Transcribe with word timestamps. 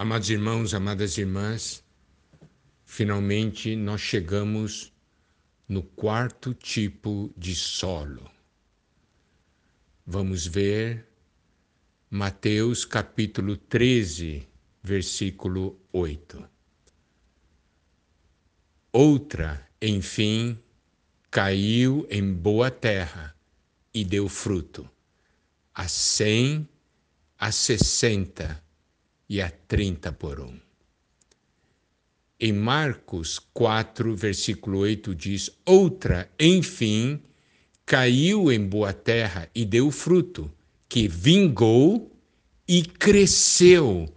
Amados 0.00 0.30
irmãos, 0.30 0.74
amadas 0.74 1.18
irmãs, 1.18 1.82
finalmente 2.84 3.74
nós 3.74 4.00
chegamos 4.00 4.92
no 5.68 5.82
quarto 5.82 6.54
tipo 6.54 7.34
de 7.36 7.52
solo. 7.56 8.30
Vamos 10.06 10.46
ver 10.46 11.04
Mateus 12.08 12.84
capítulo 12.84 13.56
13, 13.56 14.46
versículo 14.80 15.76
8. 15.92 16.48
Outra, 18.92 19.68
enfim, 19.82 20.56
caiu 21.28 22.06
em 22.08 22.32
boa 22.32 22.70
terra 22.70 23.34
e 23.92 24.04
deu 24.04 24.28
fruto, 24.28 24.88
a 25.74 25.88
cem, 25.88 26.68
a 27.36 27.50
sessenta 27.50 28.62
e 29.28 29.40
a 29.42 29.50
30 29.50 30.12
por 30.12 30.40
um. 30.40 30.58
Em 32.40 32.52
Marcos 32.52 33.40
4, 33.52 34.14
versículo 34.14 34.78
8 34.78 35.14
diz: 35.14 35.50
Outra, 35.66 36.30
enfim, 36.38 37.20
caiu 37.84 38.52
em 38.52 38.64
boa 38.64 38.92
terra 38.92 39.50
e 39.54 39.64
deu 39.64 39.90
fruto, 39.90 40.50
que 40.88 41.08
vingou 41.08 42.16
e 42.66 42.82
cresceu, 42.82 44.14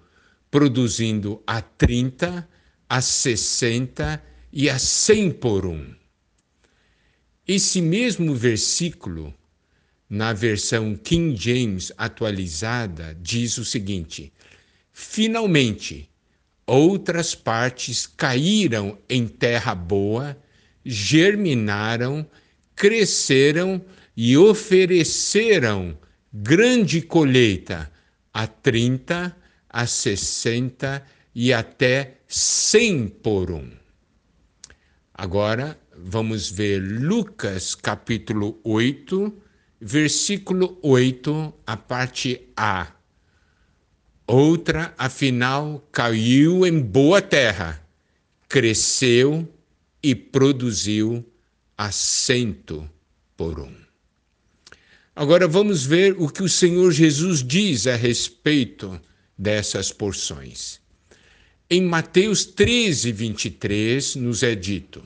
produzindo 0.52 1.42
a 1.48 1.62
30, 1.62 2.48
a 2.88 3.02
60 3.02 4.24
e 4.54 4.70
a 4.70 4.78
100 4.78 5.32
por 5.32 5.66
um. 5.66 5.96
Esse 7.48 7.82
mesmo 7.82 8.36
versículo, 8.36 9.34
na 10.08 10.32
versão 10.32 10.96
King 10.96 11.36
James 11.36 11.92
atualizada, 11.98 13.18
diz 13.20 13.58
o 13.58 13.66
seguinte: 13.66 14.32
Finalmente, 15.04 16.10
outras 16.66 17.34
partes 17.34 18.06
caíram 18.06 19.00
em 19.10 19.28
terra 19.28 19.74
boa, 19.74 20.38
germinaram, 20.86 22.26
cresceram 22.76 23.84
e 24.16 24.38
ofereceram 24.38 25.98
grande 26.32 27.02
colheita 27.02 27.92
a 28.32 28.46
30, 28.46 29.36
a 29.68 29.88
60 29.88 31.04
e 31.34 31.52
até 31.52 32.20
100 32.28 33.08
por 33.08 33.52
um. 33.52 33.70
Agora 35.14 35.78
vamos 35.98 36.50
ver 36.50 36.80
Lucas 36.80 37.74
capítulo 37.74 38.62
8, 38.64 39.34
versículo 39.82 40.78
8, 40.82 41.54
a 41.66 41.76
parte 41.76 42.50
A. 42.56 43.01
Outra, 44.34 44.94
afinal, 44.98 45.86
caiu 45.92 46.66
em 46.66 46.80
boa 46.80 47.22
terra, 47.22 47.86
cresceu 48.48 49.46
e 50.02 50.16
produziu 50.16 51.22
assento 51.78 52.90
por 53.36 53.60
um. 53.60 53.76
Agora 55.14 55.50
vamos 55.50 55.86
ver 55.86 56.16
o 56.18 56.30
que 56.30 56.42
o 56.42 56.48
Senhor 56.48 56.94
Jesus 56.94 57.44
diz 57.44 57.86
a 57.88 57.98
respeito 57.98 58.98
dessas 59.38 59.92
porções. 59.92 60.80
Em 61.70 61.82
Mateus 61.82 62.46
13, 62.46 63.12
23, 63.12 64.16
nos 64.16 64.44
é 64.44 64.56
dito: 64.56 65.04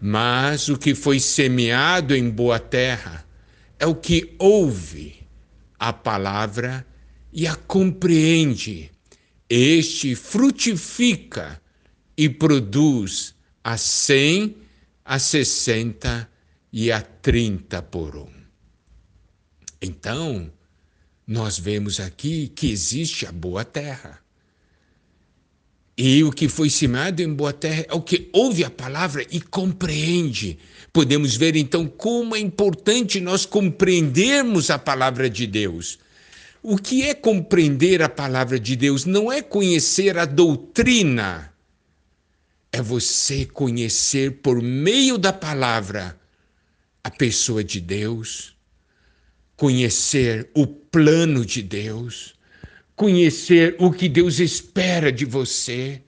Mas 0.00 0.68
o 0.68 0.78
que 0.78 0.94
foi 0.94 1.18
semeado 1.18 2.14
em 2.14 2.30
boa 2.30 2.60
terra 2.60 3.26
é 3.80 3.86
o 3.88 3.96
que 3.96 4.32
ouve 4.38 5.26
a 5.76 5.92
palavra 5.92 6.86
e 7.32 7.46
a 7.46 7.54
compreende. 7.54 8.90
Este 9.48 10.14
frutifica 10.14 11.60
e 12.16 12.28
produz 12.28 13.34
a 13.62 13.76
cem, 13.76 14.56
a 15.04 15.18
sessenta 15.18 16.28
e 16.72 16.92
a 16.92 17.00
trinta 17.00 17.80
por 17.80 18.16
um. 18.16 18.38
Então, 19.80 20.50
nós 21.26 21.58
vemos 21.58 22.00
aqui 22.00 22.48
que 22.48 22.70
existe 22.70 23.26
a 23.26 23.32
boa 23.32 23.64
terra. 23.64 24.18
E 25.96 26.22
o 26.22 26.30
que 26.30 26.48
foi 26.48 26.70
semeado 26.70 27.22
em 27.22 27.32
boa 27.32 27.52
terra 27.52 27.84
é 27.88 27.94
o 27.94 28.00
que 28.00 28.28
ouve 28.32 28.64
a 28.64 28.70
palavra 28.70 29.26
e 29.30 29.40
compreende. 29.40 30.58
Podemos 30.92 31.36
ver 31.36 31.56
então 31.56 31.86
como 31.86 32.36
é 32.36 32.38
importante 32.38 33.20
nós 33.20 33.44
compreendermos 33.44 34.70
a 34.70 34.78
palavra 34.78 35.28
de 35.28 35.46
Deus. 35.46 35.98
O 36.62 36.76
que 36.76 37.02
é 37.02 37.14
compreender 37.14 38.02
a 38.02 38.08
palavra 38.08 38.58
de 38.58 38.74
Deus? 38.74 39.04
Não 39.04 39.30
é 39.30 39.40
conhecer 39.40 40.18
a 40.18 40.24
doutrina, 40.24 41.52
é 42.72 42.82
você 42.82 43.44
conhecer 43.46 44.40
por 44.42 44.60
meio 44.60 45.16
da 45.16 45.32
palavra 45.32 46.18
a 47.02 47.10
pessoa 47.10 47.62
de 47.62 47.80
Deus, 47.80 48.56
conhecer 49.56 50.50
o 50.54 50.66
plano 50.66 51.44
de 51.44 51.62
Deus, 51.62 52.34
conhecer 52.96 53.76
o 53.78 53.92
que 53.92 54.08
Deus 54.08 54.40
espera 54.40 55.12
de 55.12 55.24
você, 55.24 56.02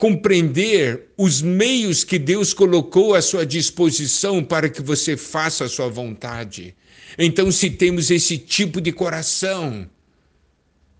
compreender 0.00 1.10
os 1.14 1.42
meios 1.42 2.04
que 2.04 2.18
Deus 2.18 2.54
colocou 2.54 3.14
à 3.14 3.20
sua 3.20 3.44
disposição 3.44 4.42
para 4.42 4.70
que 4.70 4.80
você 4.80 5.14
faça 5.14 5.66
a 5.66 5.68
sua 5.68 5.90
vontade. 5.90 6.74
Então, 7.18 7.52
se 7.52 7.68
temos 7.68 8.10
esse 8.10 8.38
tipo 8.38 8.80
de 8.80 8.92
coração, 8.92 9.86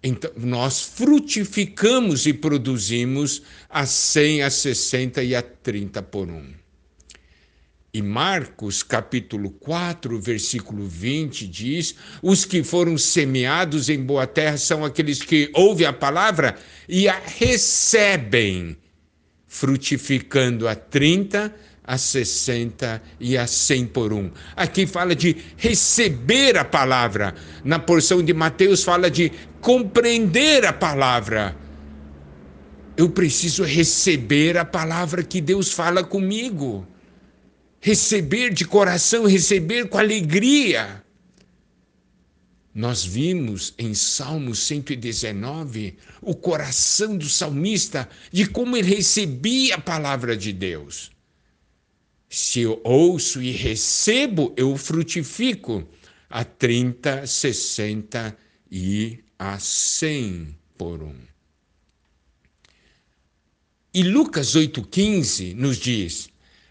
então 0.03 0.31
nós 0.37 0.83
frutificamos 0.83 2.27
e 2.27 2.35
produzimos 2.35 3.41
a 3.71 3.87
100, 3.87 4.43
a 4.43 4.51
60 4.51 5.23
e 5.23 5.35
a 5.35 5.41
30 5.41 6.03
por 6.03 6.29
um. 6.29 6.53
E 7.95 8.03
Marcos, 8.03 8.83
capítulo 8.83 9.51
4, 9.51 10.21
versículo 10.21 10.87
20, 10.87 11.49
diz: 11.49 11.95
Os 12.23 12.45
que 12.45 12.63
foram 12.63 12.99
semeados 12.99 13.89
em 13.89 14.01
boa 14.01 14.27
terra 14.27 14.59
são 14.59 14.85
aqueles 14.85 15.23
que 15.23 15.51
ouvem 15.55 15.87
a 15.87 15.93
palavra 15.93 16.57
e 16.87 17.09
a 17.09 17.19
recebem, 17.19 18.77
frutificando 19.51 20.69
a 20.69 20.77
30, 20.77 21.53
a 21.83 21.99
60 21.99 23.03
e 23.19 23.37
a 23.37 23.49
100 23.49 23.87
por 23.89 24.13
um. 24.13 24.31
Aqui 24.55 24.87
fala 24.87 25.13
de 25.13 25.37
receber 25.57 26.57
a 26.57 26.65
palavra. 26.65 27.35
Na 27.65 27.81
porção 27.81 28.23
de 28.23 28.33
Mateus 28.33 28.85
fala 28.85 29.11
de 29.11 29.33
compreender 29.61 30.65
a 30.65 30.73
palavra. 30.73 31.57
Eu 32.97 33.11
preciso 33.11 33.65
receber 33.65 34.57
a 34.57 34.65
palavra 34.65 35.25
que 35.25 35.41
Deus 35.41 35.73
fala 35.73 36.05
comigo. 36.05 36.87
Receber 37.81 38.55
de 38.55 38.65
coração, 38.65 39.27
receber 39.27 39.89
com 39.89 39.99
alegria. 39.99 41.03
Nós 42.75 43.05
vimos 43.05 43.75
em 43.77 43.95
Salmo 43.95 44.55
119 44.55 45.97
o 46.23 46.35
coração 46.35 47.17
do 47.17 47.29
salmista 47.29 48.09
de 48.31 48.47
como 48.47 48.77
ele 48.77 48.95
recebia 48.95 49.75
a 49.75 49.81
palavra 49.81 50.37
de 50.37 50.53
Deus. 50.53 51.11
Se 52.29 52.61
eu 52.61 52.81
ouço 52.85 53.43
e 53.43 53.51
recebo, 53.51 54.55
eu 54.57 54.77
frutifico 54.77 55.85
a 56.29 56.45
30, 56.45 57.27
60 57.27 58.37
e 58.71 59.19
a 59.37 59.59
100 59.59 60.57
por 60.79 61.03
um. 61.03 61.17
E 63.93 64.05
Lucas 64.05 64.55
8,15 64.55 65.57
nos 65.57 65.77
diz: 65.77 66.29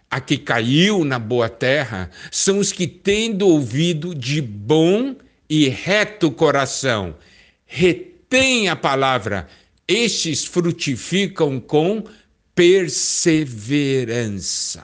A 0.09 0.21
que 0.21 0.37
caiu 0.37 1.03
na 1.03 1.19
boa 1.19 1.49
terra 1.49 2.09
são 2.31 2.59
os 2.59 2.71
que, 2.71 2.87
tendo 2.87 3.45
ouvido 3.45 4.15
de 4.15 4.41
bom 4.41 5.13
e 5.49 5.67
reto 5.67 6.29
coração, 6.29 7.15
retêm 7.65 8.69
a 8.69 8.75
palavra, 8.75 9.47
estes 9.87 10.45
frutificam 10.45 11.59
com 11.59 12.03
perseverança. 12.53 14.83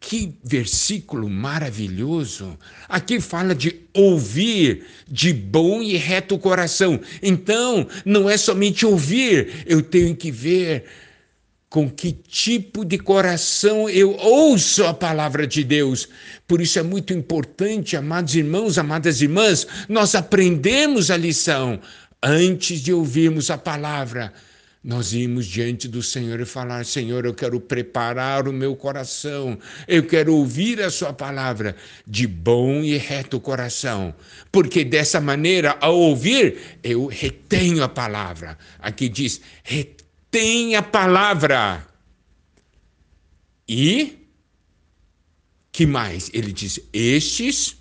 Que 0.00 0.36
versículo 0.42 1.28
maravilhoso! 1.28 2.58
Aqui 2.88 3.20
fala 3.20 3.54
de 3.54 3.82
ouvir 3.92 4.84
de 5.06 5.32
bom 5.32 5.80
e 5.82 5.96
reto 5.96 6.36
coração. 6.38 7.00
Então, 7.22 7.86
não 8.04 8.28
é 8.28 8.36
somente 8.36 8.84
ouvir, 8.84 9.62
eu 9.66 9.80
tenho 9.82 10.16
que 10.16 10.32
ver 10.32 10.86
com 11.70 11.88
que 11.88 12.12
tipo 12.12 12.84
de 12.84 12.98
coração 12.98 13.88
eu 13.88 14.16
ouço 14.16 14.84
a 14.84 14.92
palavra 14.92 15.46
de 15.46 15.62
Deus. 15.62 16.08
Por 16.46 16.60
isso 16.60 16.80
é 16.80 16.82
muito 16.82 17.14
importante, 17.14 17.96
amados 17.96 18.34
irmãos, 18.34 18.76
amadas 18.76 19.22
irmãs, 19.22 19.66
nós 19.88 20.16
aprendemos 20.16 21.12
a 21.12 21.16
lição 21.16 21.80
antes 22.20 22.80
de 22.80 22.92
ouvirmos 22.92 23.50
a 23.50 23.56
palavra 23.56 24.32
nós 24.82 25.12
irmos 25.12 25.46
diante 25.46 25.86
do 25.86 26.02
Senhor 26.02 26.40
e 26.40 26.46
falar: 26.46 26.86
Senhor, 26.86 27.26
eu 27.26 27.34
quero 27.34 27.60
preparar 27.60 28.48
o 28.48 28.52
meu 28.52 28.74
coração, 28.74 29.58
eu 29.86 30.06
quero 30.06 30.34
ouvir 30.34 30.80
a 30.80 30.90
Sua 30.90 31.12
palavra 31.12 31.76
de 32.06 32.26
bom 32.26 32.82
e 32.82 32.96
reto 32.96 33.38
coração, 33.38 34.14
porque 34.50 34.82
dessa 34.82 35.20
maneira, 35.20 35.76
ao 35.80 35.96
ouvir, 35.96 36.78
eu 36.82 37.06
retenho 37.06 37.82
a 37.84 37.88
palavra. 37.88 38.56
Aqui 38.78 39.08
diz: 39.08 39.42
retém 40.30 40.76
a 40.76 40.82
palavra. 40.82 41.84
E 43.68 44.16
que 45.72 45.84
mais? 45.86 46.30
Ele 46.32 46.52
diz: 46.52 46.80
estes 46.92 47.76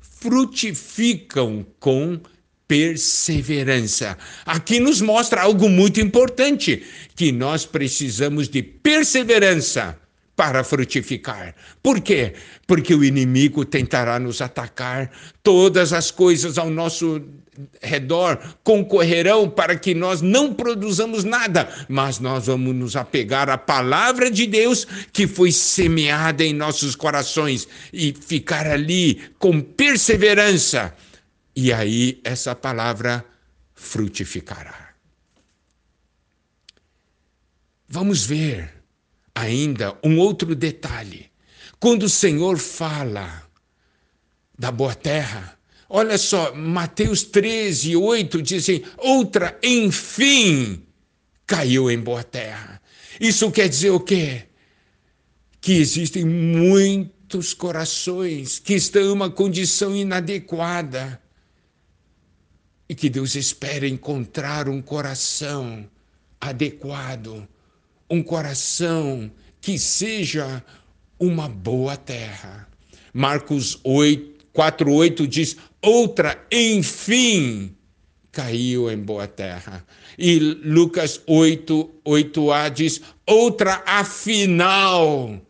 frutificam 0.00 1.66
com 1.80 2.20
perseverança. 2.68 4.18
Aqui 4.44 4.80
nos 4.80 5.00
mostra 5.00 5.42
algo 5.42 5.68
muito 5.68 6.00
importante, 6.00 6.84
que 7.14 7.32
nós 7.32 7.64
precisamos 7.64 8.48
de 8.48 8.62
perseverança 8.62 9.98
para 10.36 10.62
frutificar. 10.62 11.54
Por 11.82 12.00
quê? 12.00 12.34
Porque 12.66 12.94
o 12.94 13.02
inimigo 13.02 13.64
tentará 13.64 14.18
nos 14.18 14.42
atacar, 14.42 15.10
todas 15.42 15.94
as 15.94 16.10
coisas 16.10 16.58
ao 16.58 16.68
nosso 16.68 17.22
redor 17.80 18.38
concorrerão 18.62 19.48
para 19.48 19.76
que 19.76 19.94
nós 19.94 20.20
não 20.20 20.52
produzamos 20.52 21.24
nada, 21.24 21.68
mas 21.88 22.18
nós 22.18 22.46
vamos 22.46 22.74
nos 22.74 22.96
apegar 22.96 23.48
à 23.48 23.56
palavra 23.56 24.30
de 24.30 24.46
Deus 24.46 24.86
que 25.10 25.26
foi 25.26 25.50
semeada 25.50 26.44
em 26.44 26.52
nossos 26.52 26.94
corações 26.94 27.66
e 27.90 28.12
ficar 28.12 28.66
ali 28.66 29.22
com 29.38 29.62
perseverança 29.62 30.94
e 31.56 31.72
aí 31.72 32.20
essa 32.22 32.54
palavra 32.54 33.24
frutificará. 33.74 34.90
Vamos 37.88 38.26
ver 38.26 38.75
ainda 39.36 39.96
um 40.02 40.18
outro 40.18 40.54
detalhe. 40.54 41.30
Quando 41.78 42.04
o 42.04 42.08
Senhor 42.08 42.56
fala 42.56 43.42
da 44.58 44.72
boa 44.72 44.94
terra, 44.94 45.58
olha 45.90 46.16
só, 46.16 46.54
Mateus 46.54 47.22
13, 47.22 47.94
8 47.94 48.40
diz 48.40 48.62
assim: 48.62 48.82
outra, 48.96 49.58
enfim, 49.62 50.82
caiu 51.46 51.90
em 51.90 52.00
boa 52.00 52.24
terra. 52.24 52.80
Isso 53.20 53.50
quer 53.52 53.68
dizer 53.68 53.90
o 53.90 54.00
quê? 54.00 54.44
Que 55.60 55.74
existem 55.74 56.24
muitos 56.24 57.52
corações 57.52 58.58
que 58.58 58.74
estão 58.74 59.02
em 59.02 59.10
uma 59.10 59.30
condição 59.30 59.94
inadequada 59.94 61.20
e 62.88 62.94
que 62.94 63.10
Deus 63.10 63.34
espera 63.34 63.86
encontrar 63.86 64.68
um 64.68 64.80
coração 64.80 65.88
adequado, 66.40 67.46
um 68.10 68.22
coração 68.22 69.30
que 69.60 69.78
seja 69.78 70.62
uma 71.18 71.48
boa 71.48 71.96
terra. 71.96 72.68
Marcos 73.12 73.78
8, 73.82 74.46
4, 74.52 74.92
8 74.92 75.26
diz: 75.26 75.56
outra, 75.82 76.44
enfim, 76.50 77.74
caiu 78.30 78.90
em 78.90 78.98
boa 78.98 79.26
terra. 79.26 79.84
E 80.18 80.38
Lucas 80.38 81.20
8, 81.26 81.90
8a 82.04 82.70
diz: 82.70 83.00
outra, 83.26 83.82
afinal, 83.86 85.40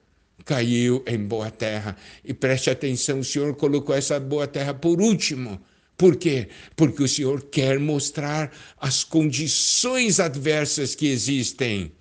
caiu 0.44 1.02
em 1.06 1.18
boa 1.18 1.50
terra. 1.50 1.96
E 2.24 2.32
preste 2.32 2.70
atenção, 2.70 3.20
o 3.20 3.24
Senhor 3.24 3.54
colocou 3.56 3.94
essa 3.94 4.18
boa 4.20 4.46
terra 4.46 4.72
por 4.72 5.00
último 5.00 5.60
por 5.96 6.16
quê? 6.16 6.48
Porque 6.74 7.02
o 7.02 7.08
Senhor 7.08 7.42
quer 7.44 7.78
mostrar 7.80 8.52
as 8.78 9.02
condições 9.02 10.20
adversas 10.20 10.94
que 10.94 11.06
existem. 11.06 11.92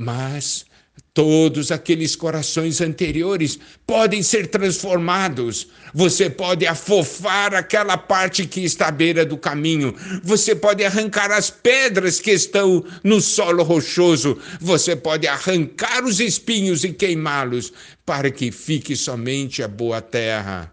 Mas 0.00 0.64
todos 1.12 1.72
aqueles 1.72 2.14
corações 2.14 2.80
anteriores 2.80 3.58
podem 3.84 4.22
ser 4.22 4.46
transformados. 4.46 5.66
Você 5.92 6.30
pode 6.30 6.64
afofar 6.68 7.52
aquela 7.52 7.96
parte 7.96 8.46
que 8.46 8.60
está 8.60 8.86
à 8.86 8.90
beira 8.92 9.26
do 9.26 9.36
caminho. 9.36 9.92
Você 10.22 10.54
pode 10.54 10.84
arrancar 10.84 11.32
as 11.32 11.50
pedras 11.50 12.20
que 12.20 12.30
estão 12.30 12.84
no 13.02 13.20
solo 13.20 13.64
rochoso. 13.64 14.38
Você 14.60 14.94
pode 14.94 15.26
arrancar 15.26 16.04
os 16.04 16.20
espinhos 16.20 16.84
e 16.84 16.92
queimá-los 16.92 17.72
para 18.06 18.30
que 18.30 18.52
fique 18.52 18.94
somente 18.94 19.64
a 19.64 19.66
boa 19.66 20.00
terra. 20.00 20.72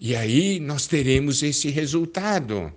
E 0.00 0.16
aí 0.16 0.58
nós 0.58 0.88
teremos 0.88 1.44
esse 1.44 1.70
resultado. 1.70 2.72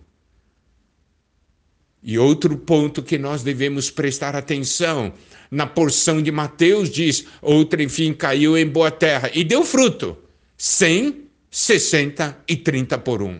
E 2.01 2.18
outro 2.18 2.57
ponto 2.57 3.04
que 3.04 3.18
nós 3.18 3.44
devemos 3.44 3.92
prestar 3.92 4.36
atenção, 4.36 5.13
na 5.51 5.68
porção 5.68 6.22
de 6.22 6.31
Mateus 6.31 6.90
diz: 6.90 7.25
outra 7.42 7.84
enfim 7.84 8.13
caiu 8.13 8.57
em 8.57 8.66
boa 8.66 8.90
terra 8.90 9.30
e 9.34 9.44
deu 9.44 9.63
fruto, 9.63 10.18
100, 10.57 11.25
60 11.51 12.44
e 12.48 12.56
30 12.56 12.98
por 13.00 13.22
um. 13.22 13.40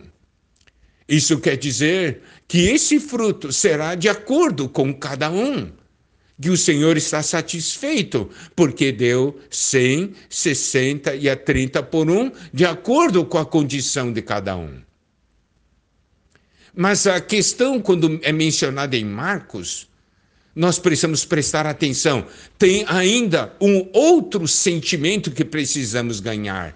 Isso 1.08 1.40
quer 1.40 1.56
dizer 1.56 2.20
que 2.46 2.68
esse 2.68 3.00
fruto 3.00 3.52
será 3.52 3.94
de 3.94 4.08
acordo 4.08 4.68
com 4.68 4.92
cada 4.94 5.30
um 5.30 5.70
que 6.40 6.48
o 6.48 6.56
Senhor 6.56 6.96
está 6.96 7.22
satisfeito, 7.22 8.30
porque 8.56 8.92
deu 8.92 9.38
100, 9.50 10.14
60 10.28 11.14
e 11.16 11.28
a 11.28 11.36
30 11.36 11.82
por 11.82 12.10
um, 12.10 12.32
de 12.52 12.64
acordo 12.64 13.26
com 13.26 13.36
a 13.36 13.44
condição 13.44 14.10
de 14.10 14.22
cada 14.22 14.56
um. 14.56 14.80
Mas 16.80 17.06
a 17.06 17.20
questão, 17.20 17.78
quando 17.78 18.18
é 18.22 18.32
mencionada 18.32 18.96
em 18.96 19.04
Marcos, 19.04 19.86
nós 20.56 20.78
precisamos 20.78 21.26
prestar 21.26 21.66
atenção. 21.66 22.24
Tem 22.58 22.86
ainda 22.88 23.54
um 23.60 23.86
outro 23.92 24.48
sentimento 24.48 25.30
que 25.30 25.44
precisamos 25.44 26.20
ganhar. 26.20 26.74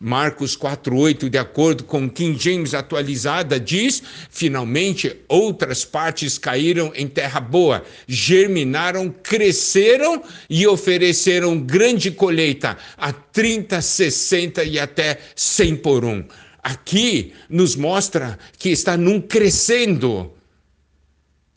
Marcos 0.00 0.56
4:8, 0.56 1.30
de 1.30 1.38
acordo 1.38 1.84
com 1.84 2.10
King 2.10 2.36
James 2.36 2.74
atualizada, 2.74 3.60
diz: 3.60 4.02
finalmente 4.28 5.14
outras 5.28 5.84
partes 5.84 6.36
caíram 6.36 6.90
em 6.96 7.06
terra 7.06 7.38
boa, 7.38 7.84
germinaram, 8.08 9.08
cresceram 9.22 10.20
e 10.50 10.66
ofereceram 10.66 11.60
grande 11.60 12.10
colheita, 12.10 12.76
a 12.96 13.12
30, 13.12 13.80
60 13.80 14.64
e 14.64 14.80
até 14.80 15.20
100 15.36 15.76
por 15.76 16.04
um. 16.04 16.24
Aqui 16.62 17.32
nos 17.48 17.76
mostra 17.76 18.38
que 18.58 18.70
está 18.70 18.96
num 18.96 19.20
crescendo 19.20 20.32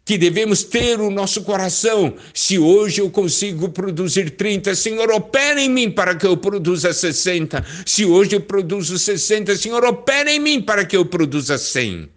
que 0.03 0.17
devemos 0.17 0.63
ter 0.63 0.99
o 0.99 1.09
nosso 1.09 1.43
coração. 1.43 2.15
Se 2.33 2.57
hoje 2.59 3.01
eu 3.01 3.09
consigo 3.09 3.69
produzir 3.69 4.31
30, 4.31 4.75
Senhor, 4.75 5.09
opera 5.11 5.61
em 5.61 5.69
mim 5.69 5.91
para 5.91 6.15
que 6.15 6.25
eu 6.25 6.35
produza 6.35 6.91
60. 6.91 7.63
Se 7.85 8.05
hoje 8.05 8.35
eu 8.35 8.41
produzo 8.41 8.97
60, 8.97 9.55
Senhor, 9.55 9.83
opera 9.85 10.31
em 10.31 10.39
mim 10.39 10.61
para 10.61 10.85
que 10.85 10.97
eu 10.97 11.05
produza 11.05 11.57
100. 11.57 12.09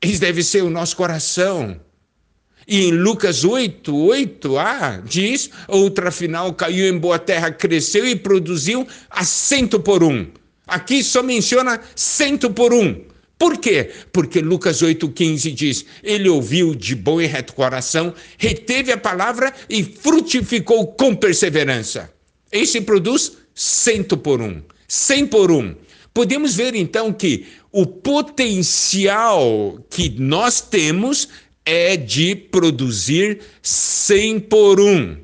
Esse 0.00 0.20
deve 0.20 0.42
ser 0.42 0.62
o 0.62 0.70
nosso 0.70 0.96
coração. 0.96 1.80
E 2.66 2.84
em 2.84 2.92
Lucas 2.92 3.44
8, 3.44 3.92
8a, 3.92 5.02
diz: 5.02 5.50
outra 5.66 6.10
final 6.10 6.52
caiu 6.52 6.86
em 6.86 6.98
boa 6.98 7.18
terra, 7.18 7.50
cresceu 7.50 8.06
e 8.06 8.14
produziu 8.14 8.86
a 9.08 9.24
cento 9.24 9.80
por 9.80 10.02
um. 10.02 10.26
Aqui 10.68 11.02
só 11.02 11.22
menciona 11.22 11.80
cento 11.96 12.50
por 12.50 12.74
um. 12.74 13.04
Por 13.38 13.56
quê? 13.56 13.90
Porque 14.12 14.40
Lucas 14.40 14.82
8,15 14.82 15.54
diz: 15.54 15.84
Ele 16.02 16.28
ouviu 16.28 16.74
de 16.74 16.94
bom 16.94 17.20
e 17.20 17.26
reto 17.26 17.54
coração, 17.54 18.12
reteve 18.36 18.92
a 18.92 18.98
palavra 18.98 19.54
e 19.70 19.82
frutificou 19.82 20.88
com 20.88 21.14
perseverança. 21.14 22.12
Esse 22.50 22.80
produz 22.80 23.32
cento 23.54 24.16
por 24.16 24.42
um, 24.42 24.60
cem 24.86 25.26
por 25.26 25.50
um. 25.50 25.74
Podemos 26.12 26.56
ver 26.56 26.74
então 26.74 27.12
que 27.12 27.46
o 27.70 27.86
potencial 27.86 29.78
que 29.88 30.08
nós 30.18 30.60
temos 30.60 31.28
é 31.64 31.96
de 31.96 32.34
produzir 32.34 33.40
cem 33.62 34.40
por 34.40 34.80
um. 34.80 35.16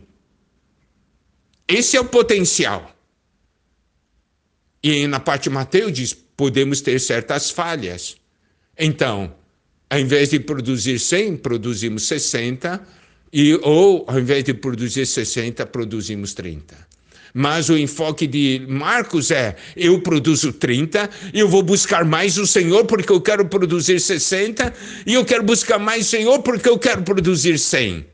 Esse 1.66 1.96
é 1.96 2.00
o 2.00 2.04
potencial. 2.04 2.93
E 4.84 5.06
na 5.06 5.18
parte 5.18 5.44
de 5.44 5.50
Mateus 5.50 5.90
diz: 5.94 6.12
podemos 6.12 6.82
ter 6.82 7.00
certas 7.00 7.50
falhas. 7.50 8.18
Então, 8.78 9.34
ao 9.88 9.98
invés 9.98 10.28
de 10.28 10.38
produzir 10.38 10.98
100, 10.98 11.38
produzimos 11.38 12.02
60, 12.02 12.86
e, 13.32 13.54
ou 13.62 14.04
ao 14.06 14.20
invés 14.20 14.44
de 14.44 14.52
produzir 14.52 15.06
60, 15.06 15.64
produzimos 15.66 16.34
30. 16.34 16.76
Mas 17.32 17.70
o 17.70 17.78
enfoque 17.78 18.26
de 18.26 18.66
Marcos 18.68 19.30
é: 19.30 19.56
eu 19.74 20.02
produzo 20.02 20.52
30, 20.52 21.08
eu 21.32 21.48
vou 21.48 21.62
buscar 21.62 22.04
mais 22.04 22.36
o 22.36 22.46
Senhor 22.46 22.84
porque 22.84 23.10
eu 23.10 23.22
quero 23.22 23.46
produzir 23.46 23.98
60, 23.98 24.70
e 25.06 25.14
eu 25.14 25.24
quero 25.24 25.44
buscar 25.44 25.78
mais 25.78 26.06
o 26.06 26.10
Senhor 26.10 26.42
porque 26.42 26.68
eu 26.68 26.78
quero 26.78 27.02
produzir 27.02 27.58
100. 27.58 28.04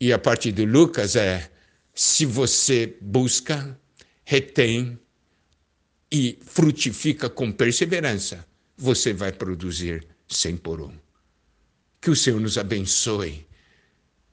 E 0.00 0.12
a 0.12 0.18
partir 0.18 0.50
de 0.50 0.66
Lucas 0.66 1.14
é: 1.14 1.48
se 1.94 2.26
você 2.26 2.96
busca, 3.00 3.78
retém, 4.30 4.98
e 6.12 6.38
frutifica 6.44 7.30
com 7.30 7.50
perseverança, 7.50 8.44
você 8.76 9.10
vai 9.10 9.32
produzir 9.32 10.06
cem 10.28 10.54
por 10.54 10.82
um. 10.82 10.92
Que 11.98 12.10
o 12.10 12.16
Senhor 12.16 12.38
nos 12.38 12.58
abençoe, 12.58 13.46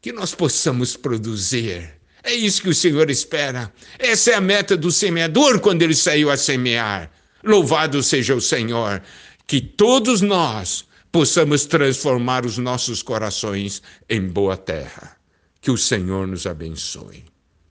que 0.01 0.11
nós 0.11 0.35
possamos 0.35 0.97
produzir. 0.97 1.93
É 2.23 2.33
isso 2.33 2.61
que 2.61 2.67
o 2.67 2.75
Senhor 2.75 3.09
espera. 3.09 3.73
Essa 3.97 4.31
é 4.31 4.33
a 4.33 4.41
meta 4.41 4.75
do 4.75 4.91
semeador 4.91 5.61
quando 5.61 5.81
ele 5.81 5.95
saiu 5.95 6.29
a 6.29 6.35
semear. 6.35 7.09
Louvado 7.41 8.03
seja 8.03 8.35
o 8.35 8.41
Senhor, 8.41 9.01
que 9.47 9.61
todos 9.61 10.19
nós 10.19 10.85
possamos 11.09 11.65
transformar 11.65 12.45
os 12.45 12.57
nossos 12.57 13.01
corações 13.01 13.81
em 14.09 14.27
boa 14.27 14.57
terra. 14.57 15.15
Que 15.61 15.71
o 15.71 15.77
Senhor 15.77 16.27
nos 16.27 16.45
abençoe. 16.45 17.23